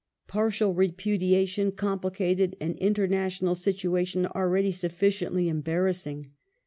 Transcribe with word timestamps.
Pai 0.27 0.49
tial 0.49 0.73
repudiation 0.75 1.71
complicated 1.73 2.55
an 2.59 2.73
international 2.79 3.53
situation 3.53 4.25
already 4.25 4.71
sufficiently 4.71 5.47
embarrassing. 5.47 6.31